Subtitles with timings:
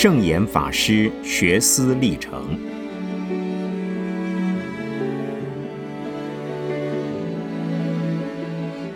[0.00, 2.56] 圣严法师学思历程，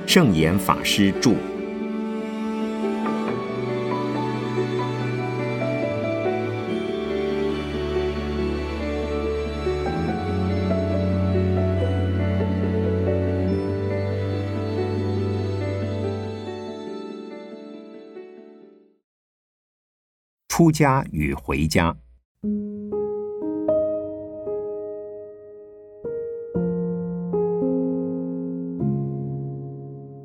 [0.06, 1.32] 圣严法师著。
[20.54, 21.96] 出家与回家。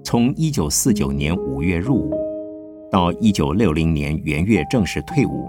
[0.03, 2.13] 从一九四九年五月入伍
[2.91, 5.47] 到一九六零年元月正式退伍，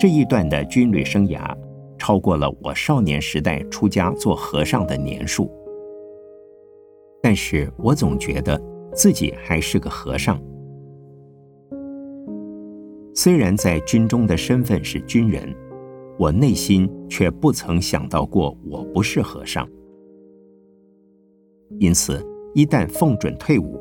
[0.00, 1.54] 这一段的军旅生涯
[1.98, 5.52] 超过了我少年时代出家做和尚的年数。
[7.22, 8.58] 但是我总觉得
[8.94, 10.40] 自己还是个和尚。
[13.22, 15.54] 虽然在军中的身份是军人，
[16.18, 19.64] 我内心却不曾想到过我不是和尚。
[21.78, 22.20] 因此，
[22.52, 23.80] 一旦奉准退伍，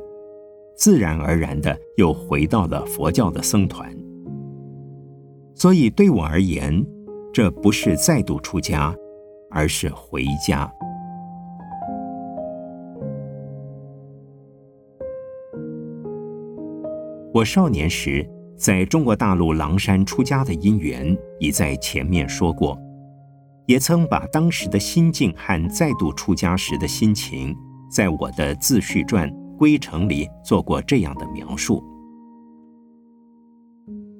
[0.77, 3.91] 自然而然的又回到了佛教的僧团。
[5.55, 6.85] 所以对我而言，
[7.33, 8.95] 这不是再度出家，
[9.49, 10.71] 而是回家。
[17.33, 18.23] 我少年时。
[18.61, 22.77] 在中国大陆狼山出家的因缘已在前面说过，
[23.65, 27.55] 也曾把当时的心境和再度出家时的心情，
[27.89, 31.83] 在我的自序传《归程》里做过这样的描述。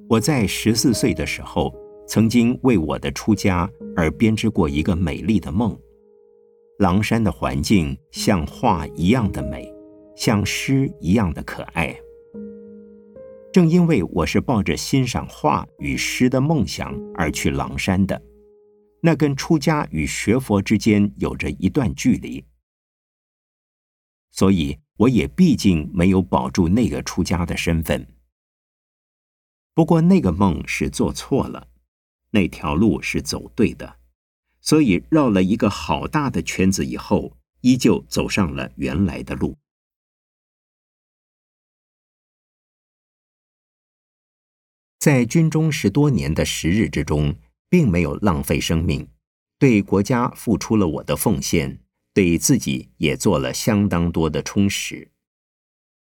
[0.08, 1.72] 我在十四岁的时候，
[2.08, 5.78] 曾经为我的出家而编织过一个美丽的梦。
[6.80, 9.72] 狼山的环境像画一样的美，
[10.16, 11.96] 像诗一样的可爱。
[13.52, 18.20] 正因为我是抱着欣赏画与诗的梦想而去狼山的，
[19.02, 22.42] 那跟出家与学佛之间有着一段距离，
[24.30, 28.06] 所以我也毕竟没有保住那个出家的身份。
[29.74, 31.68] 不过那个梦是做错了，
[32.30, 33.96] 那条路是走对的，
[34.62, 39.58] 所以绕了一个好大的圈子以后，依旧走上了原来的路。
[45.02, 47.34] 在军中十多年的时日之中，
[47.68, 49.08] 并没有浪费生命，
[49.58, 51.80] 对国家付出了我的奉献，
[52.14, 55.10] 对自己也做了相当多的充实。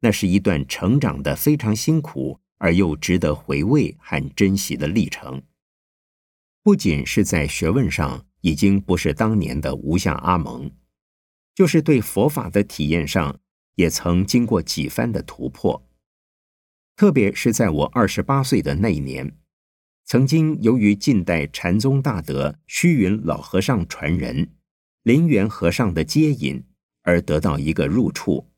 [0.00, 5.42] 那是一段成长的非常辛苦而又值得回味和珍惜的历程。
[6.62, 10.70] 不仅是在学问上已经不是当年的无相阿蒙，
[11.54, 13.38] 就是对佛法的体验上，
[13.74, 15.87] 也曾经过几番的突破。
[16.98, 19.38] 特别是在我二十八岁的那一年，
[20.04, 24.50] 曾经由于近代禅宗大德虚云老和尚传人、
[25.04, 26.60] 林源和尚的接引，
[27.02, 28.48] 而得到一个入处，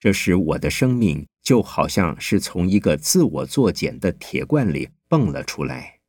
[0.00, 6.00] 这时我的生命就好像是从一个自我作茧的铁罐里蹦了出来。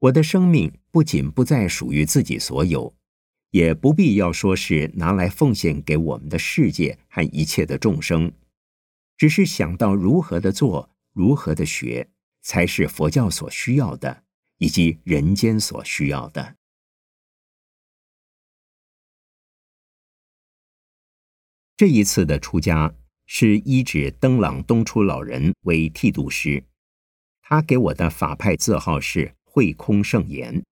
[0.00, 2.92] 我的生命不仅不再属于自己所有。
[3.54, 8.32] 也不必要说是拿来奉献给我们的世界和一切的众生，
[9.16, 12.10] 只是想到如何的做，如何的学，
[12.42, 14.24] 才是佛教所需要的，
[14.58, 16.56] 以及人间所需要的。
[21.76, 22.92] 这一次的出家
[23.24, 26.64] 是依指登朗东初老人为剃度师，
[27.40, 30.64] 他给我的法派字号是慧空圣言。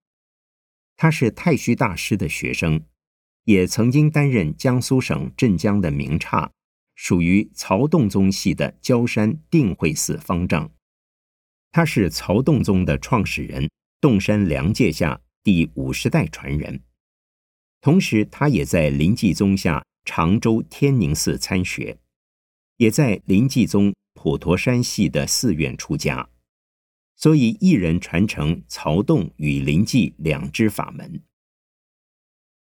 [1.02, 2.80] 他是太虚大师的学生，
[3.42, 6.52] 也曾经担任江苏省镇江的名刹，
[6.94, 10.70] 属于曹洞宗系的焦山定慧寺方丈。
[11.72, 13.69] 他是曹洞宗的创始人，
[14.00, 16.84] 洞山良界下第五十代传人。
[17.81, 21.99] 同时，他也在临济宗下常州天宁寺参学，
[22.76, 26.28] 也在临济宗普陀山系的寺院出家。
[27.22, 31.22] 所以，一人传承曹洞与林济两支法门。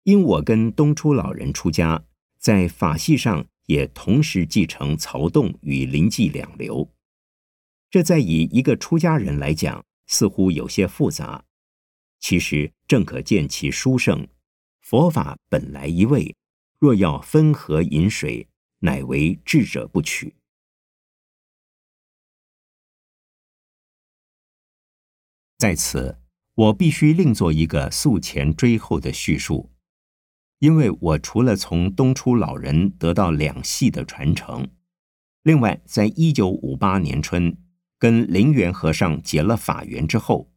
[0.04, 2.04] 因我跟东初老人出家，
[2.38, 6.88] 在法系上也同时继承曹洞与林济两流。
[7.90, 11.44] 这在以一个出家人来讲，似乎有些复杂。
[12.20, 14.28] 其实正可见其殊胜。
[14.80, 16.36] 佛法本来一味，
[16.78, 18.46] 若要分河饮水，
[18.78, 20.35] 乃为智者不取。
[25.58, 26.18] 在此，
[26.54, 29.70] 我必须另做一个溯前追后的叙述，
[30.58, 34.68] 因为我除了从东初老人得到两系的传承，
[35.42, 37.56] 另外，在一九五八年春
[37.98, 40.52] 跟灵源和尚结了法缘之后，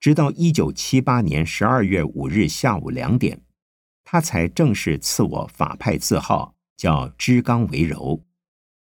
[0.00, 3.42] 直到一九七八年十二月五日下午两点，
[4.02, 8.24] 他才正式赐我法派字号，叫知刚为柔，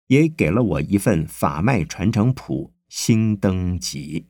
[0.07, 4.27] 也给了我一份法脉传承谱新登集。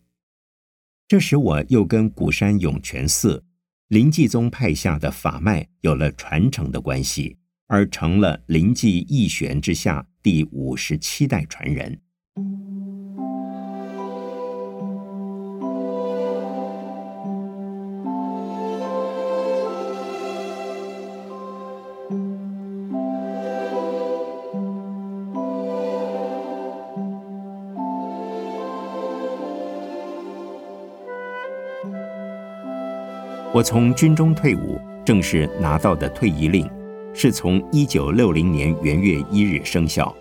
[1.14, 3.46] 这使，我又跟古山涌泉寺
[3.90, 7.38] 临济宗派下的法脉有了传承的关系，
[7.68, 12.02] 而成了临济义玄之下第五十七代传人。
[33.54, 36.68] 我从军中退伍，正式拿到的退役令，
[37.14, 40.12] 是从一九六零年元月一日生效。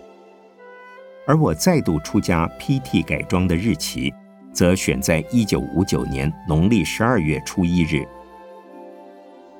[1.25, 4.13] 而我再度出家 PT 改装的日期，
[4.51, 8.05] 则选在一九五九年农历十二月初一日。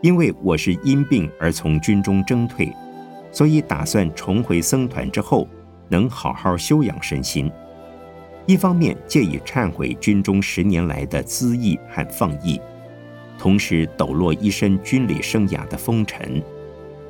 [0.01, 2.71] 因为我是因病而从军中征退，
[3.31, 5.47] 所以打算重回僧团之后，
[5.89, 7.51] 能好好休养身心。
[8.45, 12.61] 一方面借以忏悔军中十年来的恣意和放逸。
[13.37, 16.41] 同时抖落一身军旅生涯的风尘，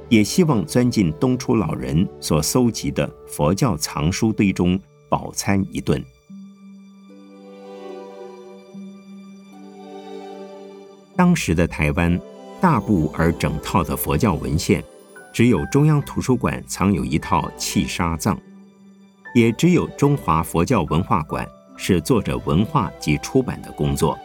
[0.10, 4.80] 也希望钻进东初老人所搜集的佛教藏书堆中
[5.10, 6.04] 饱餐一顿。
[11.16, 12.20] 当时的台湾，
[12.60, 14.84] 大部而整套的佛教文献，
[15.32, 18.36] 只有中央图书馆藏有一套《契沙藏》，
[19.36, 21.48] 也只有中华佛教文化馆
[21.78, 24.18] 是做着文化及出版的工作。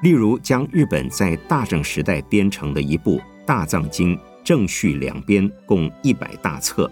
[0.00, 6.88] 例如，将日本在大正时代编成的一部《大藏经》正序两编共一百大册，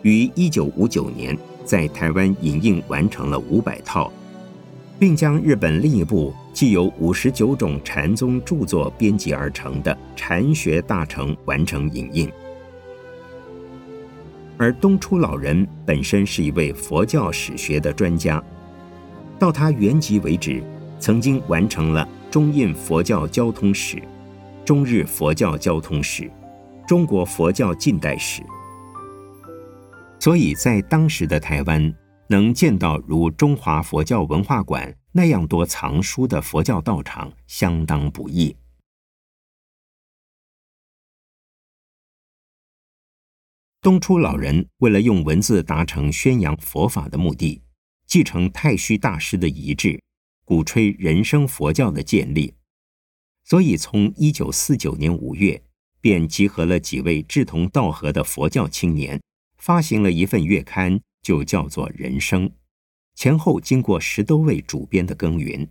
[0.00, 4.10] 于一九五九年在台湾引印完成了五百套，
[4.98, 12.30] 并将日本另一部既有五十九种禅宗著作编辑而成的《禅学大成》完成引印。
[14.56, 18.42] 而东初老人本身是一位佛教史学的专家，
[19.38, 20.62] 到他圆寂为止，
[20.98, 22.08] 曾经完成了。
[22.32, 24.02] 中印佛教交通史、
[24.64, 26.32] 中日佛教交通史、
[26.88, 28.42] 中国佛教近代史，
[30.18, 31.94] 所以在当时的台湾，
[32.30, 38.56] 能见到如中华佛教文化馆那样多藏书的佛教道场，相当不易。
[43.82, 47.60] 东初老人为了用文字达成宣扬佛法的目的，
[48.06, 50.02] 继承太虚大师的遗志。
[50.52, 52.52] 鼓吹人生佛教的建立，
[53.42, 55.62] 所以从一九四九年五月，
[55.98, 59.18] 便集合了几位志同道合的佛教青年，
[59.56, 62.50] 发行了一份月刊，就叫做《人生》。
[63.14, 65.66] 前后经过十多位主编的耕耘。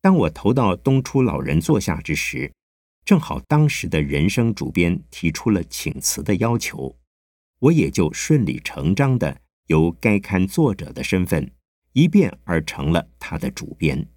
[0.00, 2.52] 当我投到东初老人座下之时，
[3.04, 6.98] 正好当时的人生主编提出了请辞的要求，
[7.60, 11.52] 我也就顺理成章的由该刊作者的身份。
[11.94, 14.08] 一变而成了他的主编，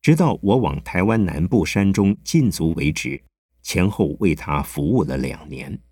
[0.00, 3.24] 直到我往台湾南部山中禁足为止，
[3.60, 5.82] 前后为他服务了两年。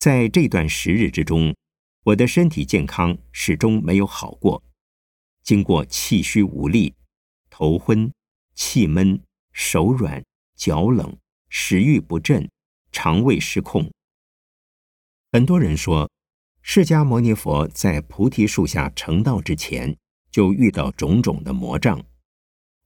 [0.00, 1.54] 在这段时日之中，
[2.02, 4.60] 我的身体健康始终没有好过，
[5.44, 6.92] 经过气虚无力、
[7.48, 8.12] 头昏、
[8.56, 10.20] 气闷、手软、
[10.56, 11.16] 脚冷、
[11.48, 12.50] 食欲不振、
[12.90, 13.93] 肠胃失控。
[15.34, 16.08] 很多人说，
[16.62, 19.96] 释迦牟尼佛在菩提树下成道之前，
[20.30, 22.00] 就遇到种种的魔障。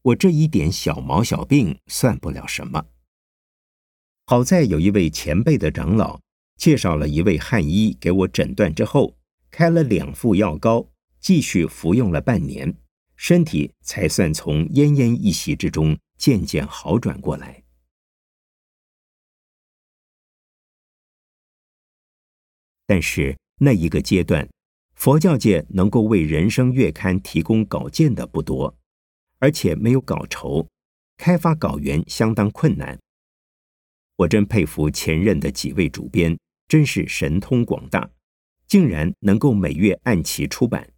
[0.00, 2.86] 我这一点小毛小病算不了什么。
[4.24, 6.18] 好在有一位前辈的长老
[6.56, 9.14] 介绍了一位汉医给我诊断之后，
[9.50, 10.88] 开了两副药膏，
[11.20, 12.74] 继续服用了半年，
[13.14, 17.62] 身体才算从奄奄一息之中渐渐好转过来。
[22.88, 24.48] 但是那一个阶段，
[24.94, 28.74] 佛教界能够为《人生月刊》提供稿件的不多，
[29.40, 30.66] 而且没有稿酬，
[31.18, 32.98] 开发稿源相当困难。
[34.16, 38.10] 我真佩服前任的几位主编，真是神通广大，
[38.66, 40.90] 竟然能够每月按期出版。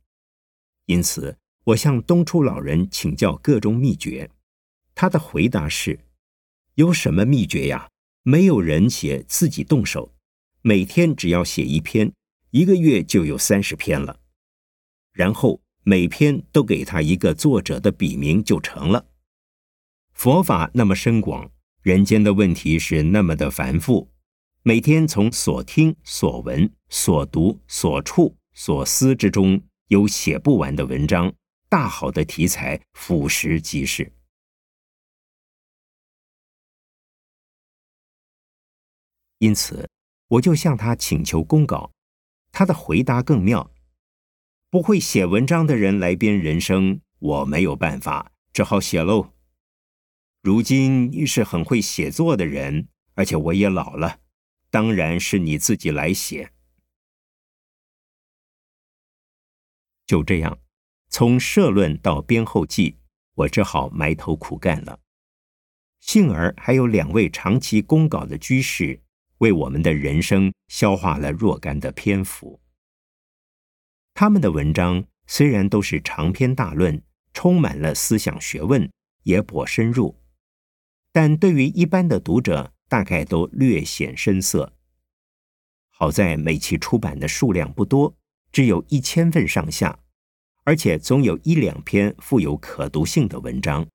[0.87, 4.30] 因此，我向东初老人请教各种秘诀，
[4.94, 5.99] 他的回答是：
[6.76, 7.88] 有什么秘诀呀？
[8.23, 10.14] 没有人写，自己动手。
[10.62, 12.12] 每天只要写一篇，
[12.50, 14.21] 一个月就有三十篇了。
[15.12, 19.07] 然后每篇都给他一个作者的笔名就成了。
[20.12, 21.50] 佛法那么深广，
[21.83, 24.11] 人间的问题是那么的繁复，
[24.62, 31.33] 每天从所听、所闻、所读、所触、所思之中，有写不完的文章，
[31.71, 34.12] 大好的题材俯拾即是。
[39.38, 39.88] 因此，
[40.30, 41.92] 我就向他请求公稿，
[42.52, 43.72] 他的回答更妙。
[44.70, 49.32] 不会写文章的人来编人生，我没有办法，只好写喽。
[50.40, 54.20] 如今你是很会写作的人，而且我也老了，
[54.70, 56.52] 当然是你自己来写。
[60.06, 60.60] 就这样，
[61.08, 62.99] 从社论到编后记，
[63.34, 65.00] 我只好埋头苦干了。
[65.99, 69.02] 幸而还有两位长期公稿的居士，
[69.40, 72.61] 为我们的人生消化了若干的篇幅。
[74.14, 78.90] 他们的文章虽然都是长篇大论，充满了思想学问，
[79.23, 80.20] 也颇深入，
[81.12, 84.75] 但对于一般的读者，大概都略显深涩。
[85.88, 88.16] 好在每期出版的数量不多，
[88.52, 90.00] 只有一千份上下，
[90.64, 93.87] 而且总有一两篇富有可读性的文章，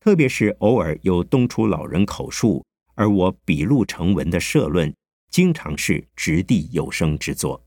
[0.00, 2.64] 特别是偶尔有东楚老人口述，
[2.96, 4.92] 而我笔录成文的社论，
[5.30, 7.64] 经常是掷地有声之作。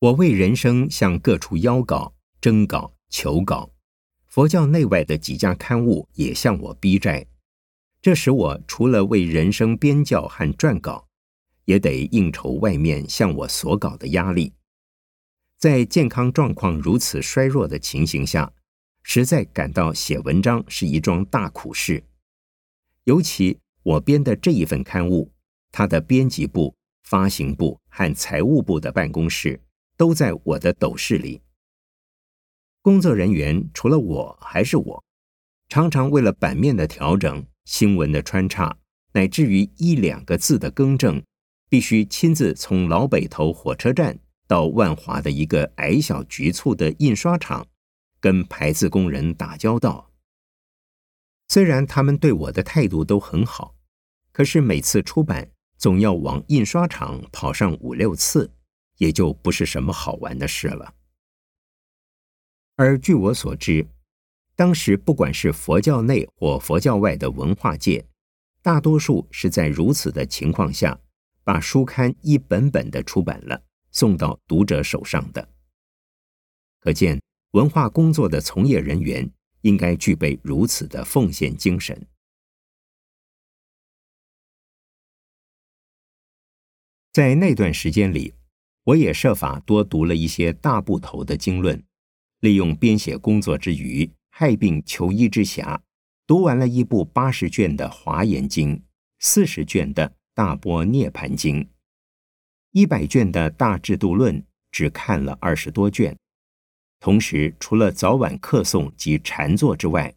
[0.00, 3.70] 我为人生向各处邀稿、征稿、求稿，
[4.26, 7.26] 佛教内外的几家刊物也向我逼债，
[8.02, 11.06] 这使我除了为人生编教和撰稿，
[11.66, 14.54] 也得应酬外面向我索稿的压力。
[15.58, 18.50] 在健康状况如此衰弱的情形下，
[19.02, 22.04] 实在感到写文章是一桩大苦事。
[23.04, 25.32] 尤其我编的这一份刊物，
[25.72, 29.60] 它的编辑部、发行部和财务部的办公室。
[30.00, 31.42] 都在我的斗室里。
[32.80, 35.04] 工作人员除了我还是我，
[35.68, 38.74] 常常为了版面的调整、新闻的穿插，
[39.12, 41.22] 乃至于一两个字的更正，
[41.68, 47.66] 必须亲自从老北头火车站到万华的一个矮小局促的印刷厂，
[48.20, 50.12] 跟排字工人打交道。
[51.48, 53.74] 虽然他们对我的态度都很好，
[54.30, 58.52] 可是每次出版总要往印刷厂跑上五六次。
[59.00, 60.94] 也就不是什么好玩的事了。
[62.76, 63.88] 而据我所知，
[64.54, 68.06] 当时不管是佛教内或佛教外的文化界，
[68.60, 71.00] 大多数是在如此的情况下，
[71.42, 75.48] 把书刊一本本的出版了，送到读者手上的。
[76.78, 77.18] 可见
[77.52, 79.30] 文化工作的从业人员
[79.62, 82.06] 应该具备如此的奉献精神。
[87.12, 88.34] 在那段时间里。
[88.84, 91.84] 我也设法多读了一些大部头的经论，
[92.40, 95.78] 利用编写工作之余，害病求医之暇，
[96.26, 98.76] 读完了一部八十卷的《华严经》，
[99.18, 101.62] 四十卷的《大波涅盘经》，
[102.72, 106.18] 一百卷的大制度论，只看了二十多卷。
[107.00, 110.14] 同时，除了早晚客诵及禅坐之外，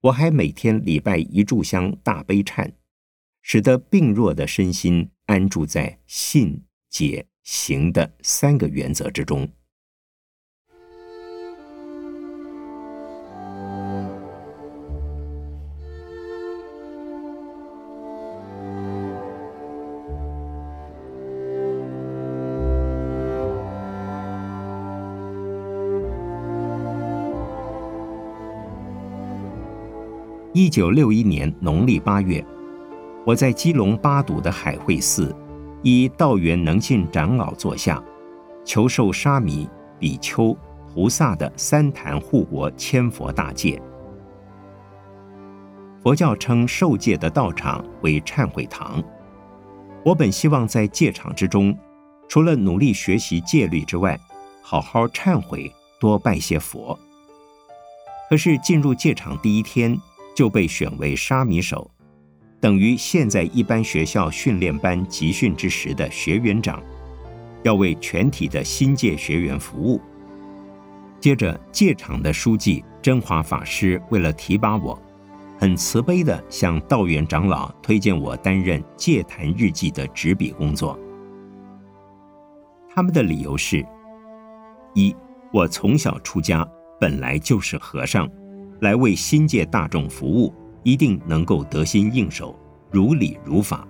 [0.00, 2.72] 我还每天礼拜一炷香大悲忏，
[3.42, 7.26] 使得病弱的身心安住在信解。
[7.42, 9.50] 行的三个原则之中。
[30.52, 32.44] 一九六一年农历八月，
[33.24, 35.34] 我在基隆八堵的海会寺。
[35.82, 38.02] 以道元能信长老座下，
[38.64, 39.66] 求受沙弥、
[39.98, 40.54] 比丘、
[40.92, 43.80] 菩萨的三坛护国千佛大戒。
[46.02, 49.02] 佛教称受戒的道场为忏悔堂。
[50.04, 51.74] 我本希望在戒场之中，
[52.28, 54.18] 除了努力学习戒律之外，
[54.60, 56.98] 好好忏悔，多拜些佛。
[58.28, 59.98] 可是进入戒场第一天，
[60.34, 61.90] 就被选为沙弥手。
[62.60, 66.82] 等于现在一般学校训练班集训之时的学员长，
[67.62, 70.00] 要为全体的新界学员服务。
[71.18, 75.00] 接着，戒场的书记真华法师为了提拔我，
[75.58, 80.98] 很慈悲地向道元长老推荐我担任戒坛日记的执笔工作。
[82.94, 83.86] 他们的理由是：
[84.94, 85.14] 一，
[85.52, 86.66] 我从小出家，
[86.98, 88.28] 本来就是和尚，
[88.80, 90.54] 来为新界大众服务。
[90.82, 92.58] 一定能够得心应手，
[92.90, 93.86] 如理如法。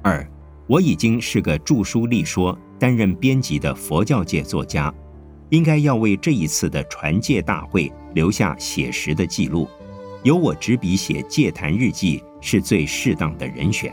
[0.00, 0.24] 二，
[0.68, 4.94] 我已经是个著书立说、担任编辑的佛教界作家，
[5.48, 9.66] 应该要为这一次的传戒大会留下写实的记录，
[10.22, 13.92] 由我执笔写戒坛日记是最适当的人选。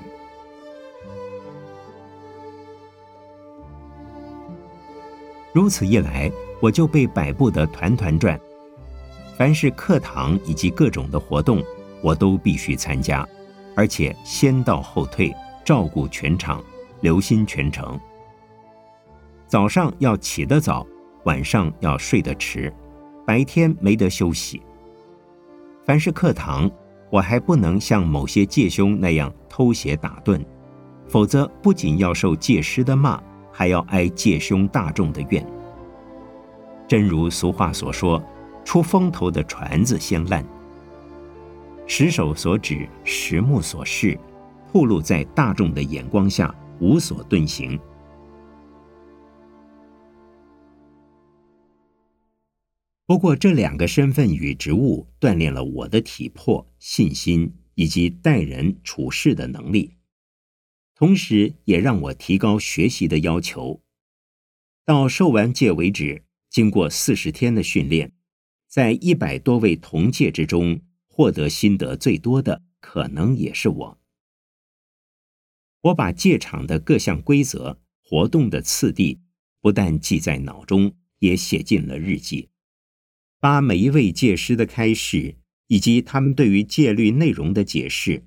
[5.51, 6.31] 如此一来，
[6.61, 8.39] 我就被摆布得团团转。
[9.37, 11.61] 凡是课堂以及各种的活动，
[12.01, 13.27] 我都必须参加，
[13.75, 15.33] 而且先到后退，
[15.65, 16.63] 照顾全场，
[17.01, 17.99] 留心全程。
[19.47, 20.85] 早上要起得早，
[21.25, 22.73] 晚上要睡得迟，
[23.25, 24.61] 白天没得休息。
[25.85, 26.69] 凡是课堂，
[27.09, 30.43] 我还不能像某些戒兄那样偷写打盹，
[31.07, 33.21] 否则不仅要受戒师的骂。
[33.55, 35.45] 还要挨戒凶大众的怨。
[36.87, 38.19] 真如俗话所说
[38.63, 40.45] ：“出风头的船子先烂。”
[41.85, 44.17] 石手所指，实木所示，
[44.71, 47.79] 暴露在大众的眼光下，无所遁形。
[53.05, 59.97] 不过，这两个身份与职务锻炼了我的体魄、信心以及待人处事的能力。
[60.95, 63.81] 同时，也让我提高学习的要求。
[64.85, 68.13] 到受完戒为止，经过四十天的训练，
[68.73, 73.99] 在一百多位同戒之中，获得心得最多的，可能也是我。
[75.81, 79.21] 我把戒场的各项规则、活动的次第，
[79.61, 82.49] 不但记在脑中，也写进了日记，
[83.39, 85.35] 把每一位戒师的开示，
[85.67, 88.25] 以及他们对于戒律内容的解释，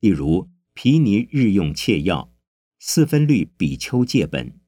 [0.00, 0.50] 例如。
[0.78, 2.34] 毗尼日用切要，
[2.78, 4.60] 四分律比丘戒本，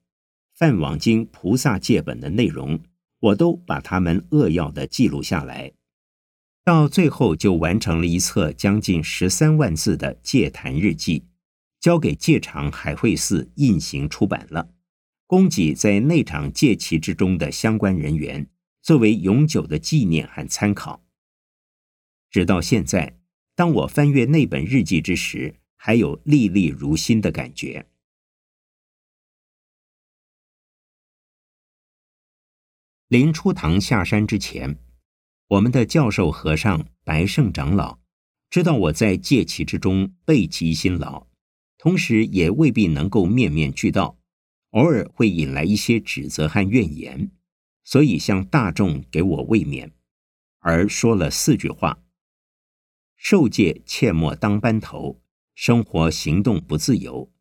[0.55, 2.79] 梵网经菩萨戒本的内容，
[3.19, 5.73] 我都把他们扼要的记录下来，
[6.63, 11.25] 到最后就完成了一册将近十三万字的戒坛日记，
[11.79, 14.69] 交给戒场海会寺印行出版了，
[15.27, 18.47] 供给在内场戒期之中的相关人员
[18.81, 21.03] 作为永久的纪念和参考。
[22.29, 23.19] 直到现在，
[23.55, 27.88] 当我翻阅那本日记之时，还有历历如新的感觉。
[33.09, 34.77] 临出堂下山之前，
[35.47, 37.97] 我们的教授和尚白胜长老
[38.51, 41.25] 知道我在戒期之中备极辛劳，
[41.79, 44.19] 同时也未必能够面面俱到，
[44.73, 47.31] 偶尔会引来一些指责和怨言，
[47.83, 49.89] 所以向大众给我慰勉，
[50.59, 52.03] 而说了四句话：
[53.17, 55.19] 受戒切莫当班头。
[55.55, 57.33] 生活行动不自由，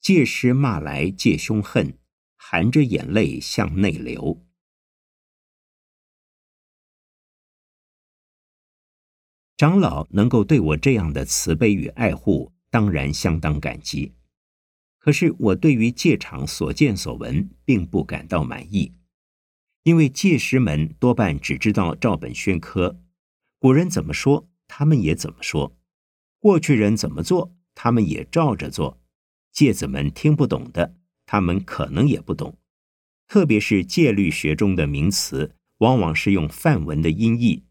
[0.00, 1.98] 戒师骂来戒凶恨，
[2.36, 4.45] 含着眼泪向内流。
[9.56, 14.12] 长老能够对我这样的慈悲与爱护，当然相当感激。
[14.98, 18.92] 可是我对于戒场所见所闻，并不感到满意，
[19.84, 23.00] 因为戒师们多半只知道照本宣科，
[23.58, 25.74] 古人怎么说，他们也怎么说；
[26.38, 27.52] 过去人怎么做。
[27.78, 28.98] 他们也照着做，
[29.52, 32.56] 戒子们听不懂的，他们可能也不懂。
[33.28, 37.64] 特别是戒律学中的名词，往往是用梵文的音译，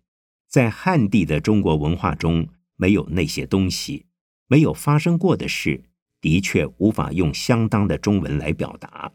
[0.47, 4.05] 在汉地的中国文化中没有那些东西，
[4.47, 5.84] 没有发生过的事，
[6.21, 9.12] 的确无法用相当的中文来表达。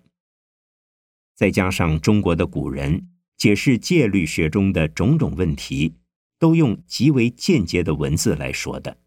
[1.34, 5.96] 再加上中国的古人解释戒律学中的种种问题，
[6.38, 8.98] 都用极为间接的文字来说的。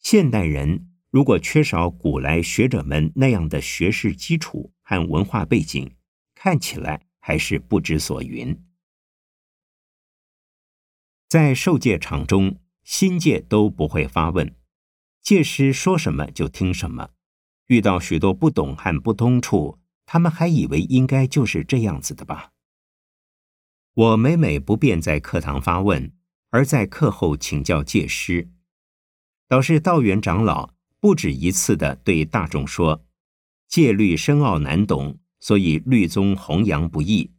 [0.00, 5.90] 现代人如果缺少古来学者们那样的学识基础和文化背景，
[6.34, 8.56] 看起来还是不知所云。
[11.28, 14.54] 在受戒场中，新戒都不会发问，
[15.20, 17.10] 戒师说什么就听什么。
[17.66, 22.52] 遇到许多不懂和不通处，他们还以为应该就是这样子的吧。
[23.92, 26.10] 我每每不便在课堂发问，
[26.48, 28.48] 而在课后请教戒师。
[29.46, 33.04] 导师道元长老不止一次的对大众说
[33.68, 37.32] ：“戒律深奥难懂，所以律宗弘扬不易。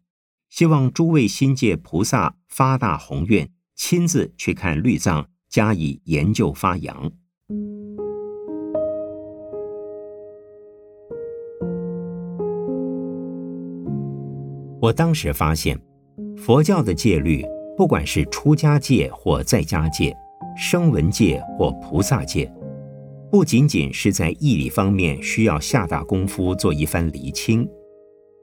[0.48, 7.10] 希望诸位新界菩萨发大宏愿，亲自去看律藏，加以研究发扬。”
[14.82, 15.80] 我当时发现，
[16.36, 17.46] 佛教的戒律，
[17.78, 20.14] 不管是出家戒或在家戒。
[20.58, 22.52] 声闻界或菩萨界，
[23.32, 27.66] 不仅仅是在义理方面需要下大功夫做一番厘清，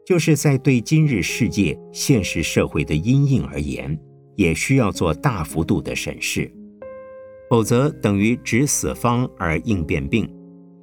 [0.07, 4.01] 就是在对今日世界现实社会的因应而言，
[4.37, 6.51] 也需要做大幅度的审视，
[7.51, 10.33] 否则等于指死方而应变病，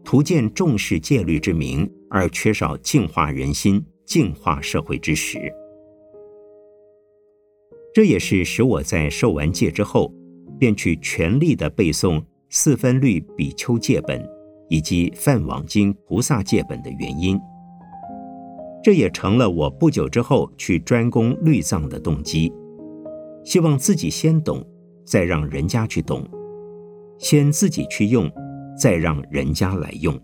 [0.03, 5.39] 图见重视戒律之名而缺少净化人心、净化社会之实。
[7.93, 10.11] 这也是使我在受完戒之后，
[10.59, 14.27] 便去全力的背诵四分律比丘戒本
[14.67, 17.39] 以及梵网经菩萨戒本的原因。
[18.83, 22.51] 这也成了我不久之后去专攻律藏的动机，
[23.43, 24.65] 希望自己先懂，
[25.05, 26.23] 再让人家去懂；
[27.17, 28.31] 先自己去用，
[28.77, 30.19] 再让人家来用。